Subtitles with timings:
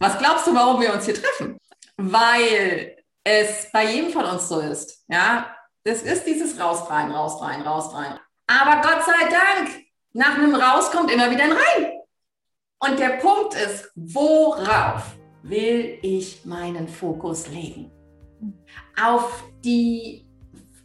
[0.00, 1.58] Was glaubst du, warum wir uns hier treffen?
[1.98, 5.04] Weil es bei jedem von uns so ist.
[5.08, 7.38] Ja, das ist dieses raus, rein, raus.
[7.42, 9.84] Aber Gott sei Dank,
[10.14, 11.92] nach einem Raus kommt immer wieder ein Rein.
[12.78, 15.02] Und der Punkt ist, worauf
[15.42, 17.92] will ich meinen Fokus legen?
[18.98, 20.26] Auf die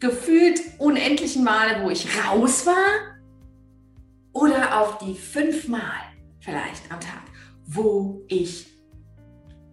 [0.02, 3.16] gefühlt unendlichen Male, wo ich raus war?
[4.34, 6.02] Oder auf die fünfmal
[6.42, 7.24] vielleicht am Tag,
[7.66, 8.75] wo ich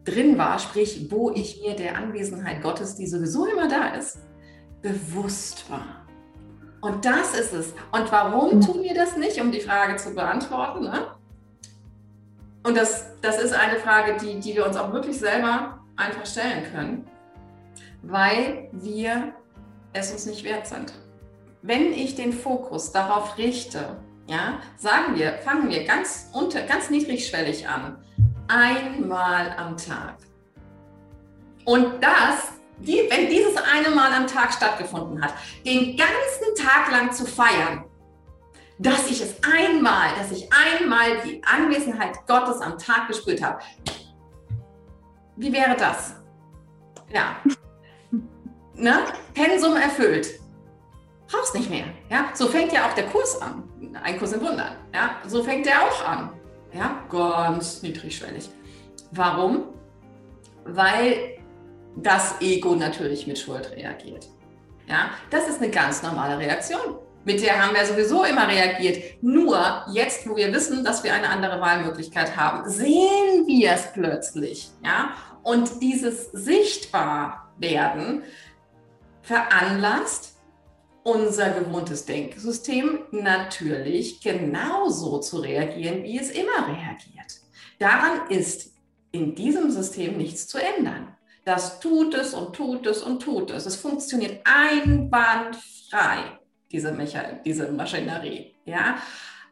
[0.04, 4.18] drin war, sprich, wo ich mir der Anwesenheit Gottes, die sowieso immer da ist,
[4.80, 6.06] bewusst war.
[6.80, 7.74] Und das ist es.
[7.92, 10.82] Und warum tun wir das nicht, um die Frage zu beantworten?
[10.82, 11.06] Ne?
[12.64, 16.64] Und das, das ist eine Frage, die, die wir uns auch wirklich selber einfach stellen
[16.72, 17.06] können,
[18.02, 19.32] weil wir
[19.92, 20.92] es uns nicht wert sind.
[21.62, 23.96] Wenn ich den Fokus darauf richte,
[24.26, 28.02] ja, sagen wir, fangen wir ganz, unter, ganz niedrigschwellig an,
[28.52, 30.16] einmal am Tag.
[31.64, 37.12] Und das, die, wenn dieses eine Mal am Tag stattgefunden hat, den ganzen Tag lang
[37.12, 37.84] zu feiern,
[38.78, 43.60] dass ich es einmal, dass ich einmal die Anwesenheit Gottes am Tag gespürt habe.
[45.36, 46.16] Wie wäre das?
[47.12, 47.36] Ja.
[48.74, 49.04] ne?
[49.34, 50.40] Pensum erfüllt.
[51.30, 51.86] Brauchst nicht mehr.
[52.10, 52.30] Ja?
[52.34, 53.62] So fängt ja auch der Kurs an.
[54.02, 54.76] Ein Kurs in Wundern.
[54.92, 55.16] Ja?
[55.26, 56.30] So fängt der auch an.
[56.74, 58.48] Ja, ganz niedrigschwellig.
[59.10, 59.64] Warum?
[60.64, 61.38] Weil
[61.96, 64.28] das Ego natürlich mit Schuld reagiert.
[64.88, 66.96] Ja, das ist eine ganz normale Reaktion.
[67.24, 69.22] Mit der haben wir sowieso immer reagiert.
[69.22, 74.70] Nur jetzt, wo wir wissen, dass wir eine andere Wahlmöglichkeit haben, sehen wir es plötzlich.
[74.84, 75.10] Ja?
[75.42, 78.24] Und dieses Sichtbarwerden
[79.22, 80.31] veranlasst
[81.04, 87.40] unser gewohntes Denksystem natürlich genauso zu reagieren, wie es immer reagiert.
[87.78, 88.72] Daran ist
[89.10, 91.14] in diesem System nichts zu ändern.
[91.44, 93.66] Das tut es und tut es und tut es.
[93.66, 96.38] Es funktioniert einwandfrei,
[96.70, 98.54] diese, Mecha diese Maschinerie.
[98.64, 98.98] Ja?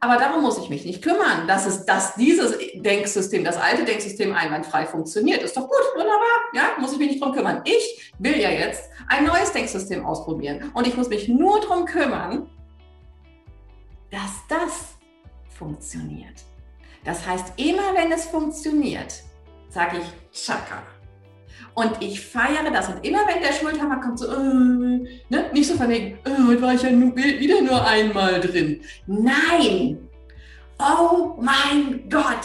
[0.03, 4.35] Aber darum muss ich mich nicht kümmern, dass, es, dass dieses Denksystem, das alte Denksystem
[4.35, 5.43] einwandfrei funktioniert.
[5.43, 6.19] Ist doch gut, wunderbar.
[6.55, 7.61] Ja, muss ich mich nicht drum kümmern.
[7.65, 10.71] Ich will ja jetzt ein neues Denksystem ausprobieren.
[10.73, 12.49] Und ich muss mich nur drum kümmern,
[14.11, 14.95] dass das
[15.59, 16.45] funktioniert.
[17.05, 19.23] Das heißt, immer wenn es funktioniert,
[19.69, 20.83] sage ich Chaka.
[21.75, 22.89] Und ich feiere das.
[22.89, 24.39] Und immer wenn der Schuldhammer kommt, so, äh,
[25.29, 25.51] ne?
[25.53, 28.81] nicht so verlegen, äh, heute war ich ja nur, wieder nur einmal drin.
[29.07, 30.09] Nein!
[30.79, 32.41] Oh mein Gott!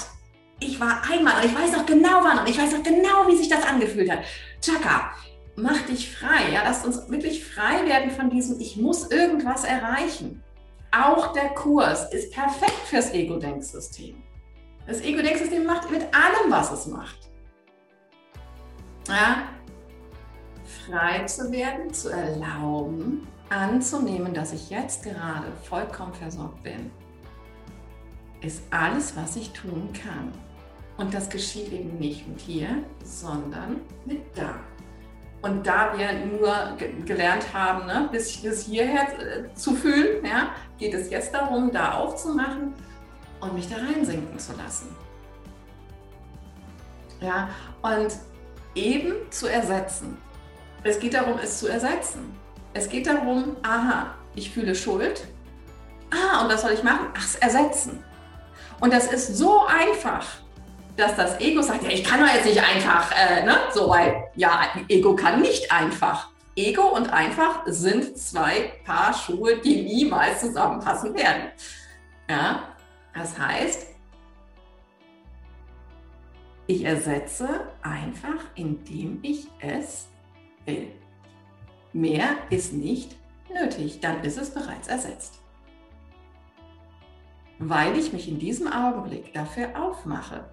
[0.60, 3.36] Ich war einmal und ich weiß auch genau wann und ich weiß auch genau, wie
[3.36, 4.20] sich das angefühlt hat.
[4.62, 5.12] Chaka,
[5.56, 6.54] mach dich frei.
[6.54, 10.42] Ja, lasst uns wirklich frei werden von diesem, ich muss irgendwas erreichen.
[10.92, 14.16] Auch der Kurs ist perfekt fürs Ego-Denksystem.
[14.88, 17.26] Das Ego-Denksystem macht mit allem, was es macht
[19.08, 19.44] ja,
[20.88, 26.92] frei zu werden, zu erlauben, anzunehmen, dass ich jetzt gerade vollkommen versorgt bin,
[28.42, 30.32] ist alles, was ich tun kann.
[30.98, 34.56] Und das geschieht eben nicht mit hier, sondern mit da.
[35.42, 40.94] Und da wir nur gelernt haben, ne, bis, bis hierher äh, zu fühlen, ja, geht
[40.94, 42.74] es jetzt darum, da aufzumachen
[43.42, 44.96] und mich da reinsinken zu lassen.
[47.22, 47.50] Ja,
[47.82, 48.18] und
[48.76, 50.18] eben zu ersetzen.
[50.84, 52.38] Es geht darum, es zu ersetzen.
[52.74, 55.26] Es geht darum, aha, ich fühle Schuld.
[56.12, 57.08] Ah, und was soll ich machen?
[57.18, 58.04] Ach, es ersetzen.
[58.80, 60.26] Und das ist so einfach,
[60.98, 63.58] dass das Ego sagt, ja, ich kann doch jetzt nicht einfach, äh, ne?
[63.74, 66.30] So, weil, ja, Ego kann nicht einfach.
[66.56, 71.52] Ego und einfach sind zwei Paar Schuhe, die niemals zusammenpassen werden.
[72.30, 72.70] Ja,
[73.14, 73.88] das heißt,
[76.68, 80.08] ich ersetze einfach, indem ich es
[80.66, 80.92] will.
[81.94, 83.16] Mehr ist nicht
[83.54, 85.40] nötig, dann ist es bereits ersetzt.
[87.60, 90.46] Weil ich mich in diesem Augenblick dafür aufmache,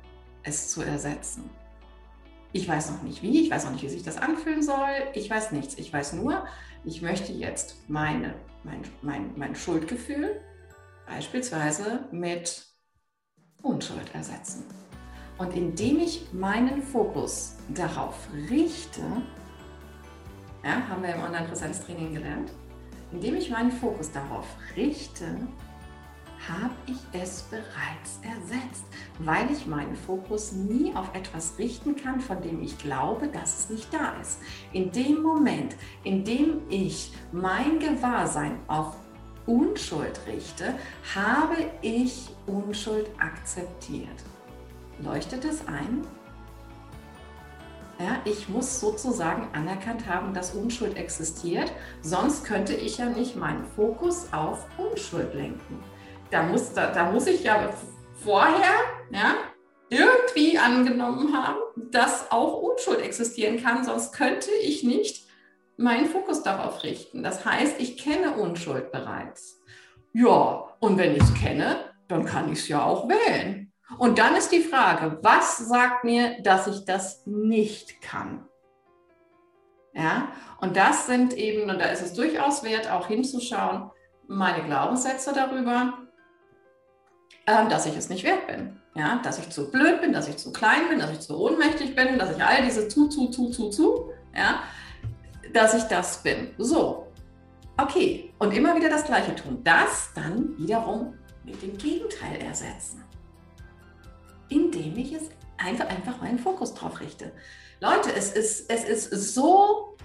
[0.44, 1.50] es zu ersetzen.
[2.52, 5.30] Ich weiß noch nicht wie, ich weiß noch nicht, wie sich das anfühlen soll, ich
[5.30, 5.78] weiß nichts.
[5.78, 6.46] Ich weiß nur,
[6.84, 10.40] ich möchte jetzt meine, mein, mein, mein Schuldgefühl
[11.06, 12.66] beispielsweise mit
[13.62, 14.64] Unschuld ersetzen.
[15.38, 19.02] Und indem ich meinen Fokus darauf richte,
[20.64, 22.50] ja, haben wir im Online-Präsenztraining gelernt,
[23.12, 24.46] indem ich meinen Fokus darauf
[24.76, 25.26] richte,
[26.48, 28.84] habe ich es bereits ersetzt,
[29.20, 33.70] weil ich meinen Fokus nie auf etwas richten kann, von dem ich glaube, dass es
[33.70, 34.40] nicht da ist.
[34.72, 38.96] In dem Moment, in dem ich mein Gewahrsein auf
[39.46, 40.74] Unschuld richte,
[41.14, 44.08] habe ich Unschuld akzeptiert.
[45.00, 46.06] Leuchtet es ein?
[47.98, 51.72] Ja, ich muss sozusagen anerkannt haben, dass Unschuld existiert.
[52.00, 55.82] Sonst könnte ich ja nicht meinen Fokus auf Unschuld lenken.
[56.30, 57.72] Da muss, da, da muss ich ja
[58.16, 58.72] vorher
[59.10, 59.34] ja,
[59.88, 61.60] irgendwie angenommen haben,
[61.90, 63.84] dass auch Unschuld existieren kann.
[63.84, 65.26] Sonst könnte ich nicht
[65.76, 67.22] meinen Fokus darauf richten.
[67.22, 69.60] Das heißt, ich kenne Unschuld bereits.
[70.12, 71.76] Ja, und wenn ich es kenne,
[72.08, 73.71] dann kann ich es ja auch wählen.
[73.98, 78.46] Und dann ist die Frage, was sagt mir, dass ich das nicht kann?
[79.94, 80.28] Ja,
[80.60, 83.90] und das sind eben, und da ist es durchaus wert, auch hinzuschauen,
[84.26, 85.98] meine Glaubenssätze darüber,
[87.44, 88.80] äh, dass ich es nicht wert bin.
[88.94, 91.94] Ja, dass ich zu blöd bin, dass ich zu klein bin, dass ich zu ohnmächtig
[91.94, 94.62] bin, dass ich all diese zu, zu, zu, zu, zu, ja,
[95.52, 96.54] dass ich das bin.
[96.58, 97.06] So,
[97.78, 98.32] okay.
[98.38, 99.60] Und immer wieder das Gleiche tun.
[99.64, 101.14] Das dann wiederum
[101.44, 103.02] mit dem Gegenteil ersetzen
[104.52, 105.22] indem ich es
[105.58, 107.32] einfach, einfach meinen Fokus drauf richte.
[107.80, 109.96] Leute, es ist, es ist so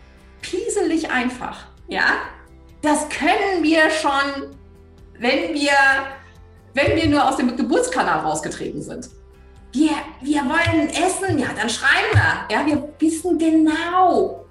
[0.41, 1.67] pieselig einfach.
[1.87, 2.05] Ja,
[2.81, 4.55] das können wir schon,
[5.19, 5.73] wenn wir,
[6.73, 9.09] wenn wir nur aus dem Geburtskanal rausgetreten sind.
[9.73, 9.91] Wir,
[10.21, 12.55] wir wollen essen, ja, dann schreiben wir.
[12.55, 14.47] Ja, wir wissen genau,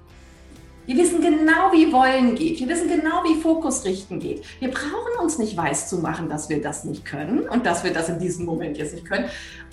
[0.87, 2.61] wir wissen genau, wie Wollen geht.
[2.61, 4.45] Wir wissen genau, wie Fokus richten geht.
[4.61, 7.91] Wir brauchen uns nicht weiß zu machen, dass wir das nicht können und dass wir
[7.91, 9.25] das in diesem Moment jetzt nicht können.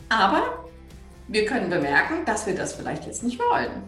[0.08, 0.64] Aber
[1.28, 3.82] wir können bemerken, dass wir das vielleicht jetzt nicht wollen.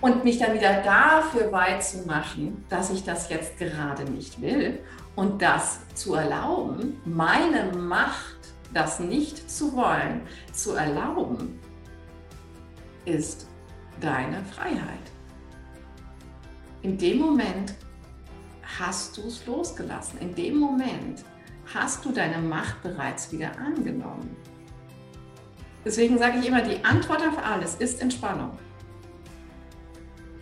[0.00, 4.78] Und mich dann wieder dafür weit zu machen, dass ich das jetzt gerade nicht will
[5.14, 8.36] und das zu erlauben, meine Macht,
[8.74, 10.20] das nicht zu wollen,
[10.52, 11.58] zu erlauben,
[13.06, 13.48] ist
[14.00, 14.98] deine Freiheit.
[16.82, 17.74] In dem Moment
[18.78, 20.18] hast du es losgelassen.
[20.20, 21.24] In dem Moment
[21.74, 24.36] hast du deine Macht bereits wieder angenommen.
[25.86, 28.58] Deswegen sage ich immer, die Antwort auf alles ist Entspannung.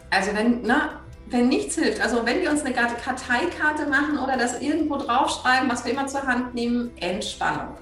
[0.09, 4.63] Also wenn, na, wenn nichts hilft, also wenn wir uns eine Karteikarte machen oder das
[4.63, 7.77] irgendwo draufschreiben, was wir immer zur Hand nehmen, Entspannung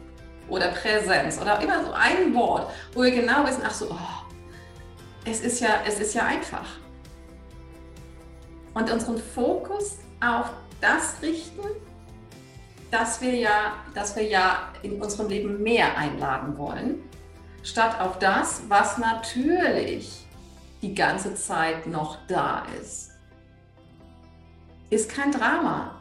[0.49, 4.33] oder Präsenz oder immer so ein Wort, wo wir genau wissen, ach so, oh,
[5.25, 6.67] es, ist ja, es ist ja einfach.
[8.75, 10.51] Und unseren Fokus auf
[10.81, 11.63] das richten,
[12.91, 17.05] dass wir ja, dass wir ja in unserem Leben mehr einladen wollen
[17.63, 20.27] statt auf das, was natürlich
[20.83, 23.11] die ganze Zeit noch da ist.
[24.91, 26.01] Ist kein Drama,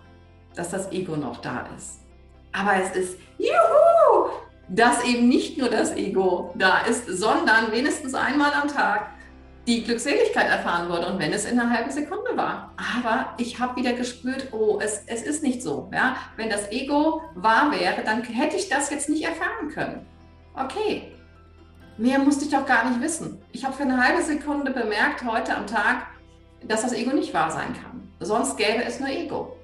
[0.56, 2.00] dass das Ego noch da ist.
[2.52, 4.30] Aber es ist, juhu,
[4.68, 9.12] dass eben nicht nur das Ego da ist, sondern wenigstens einmal am Tag
[9.68, 12.74] die Glückseligkeit erfahren wurde und wenn es in einer halben Sekunde war.
[12.78, 15.90] Aber ich habe wieder gespürt, oh, es, es ist nicht so.
[15.94, 16.16] Ja?
[16.36, 20.06] Wenn das Ego wahr wäre, dann hätte ich das jetzt nicht erfahren können.
[20.56, 21.14] Okay,
[21.98, 23.42] Mehr musste ich doch gar nicht wissen.
[23.52, 26.08] Ich habe für eine halbe Sekunde bemerkt heute am Tag,
[26.64, 28.12] dass das Ego nicht wahr sein kann.
[28.20, 29.58] Sonst gäbe es nur Ego.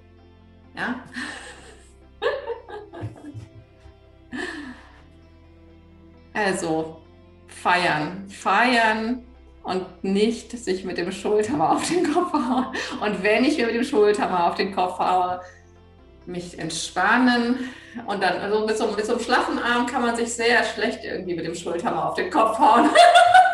[0.75, 1.03] Ja?
[6.33, 7.01] also
[7.47, 9.23] feiern, feiern
[9.63, 12.67] und nicht sich mit dem Schulterhammer auf den Kopf hauen.
[13.01, 15.41] Und wenn ich mir mit dem Schulterhammer auf den Kopf haue,
[16.27, 17.69] mich entspannen
[18.05, 21.03] und dann also mit, so, mit so einem schlaffen Arm kann man sich sehr schlecht
[21.03, 22.89] irgendwie mit dem Schulterhammer auf den Kopf hauen.